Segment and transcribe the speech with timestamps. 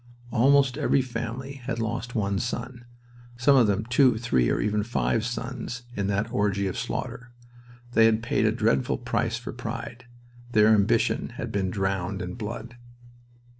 [0.31, 2.85] Almost every family had lost one son.
[3.37, 7.31] Some of them two, three, even five sons, in that orgy of slaughter.
[7.91, 10.05] They had paid a dreadful price for pride.
[10.53, 12.77] Their ambition had been drowned in blood.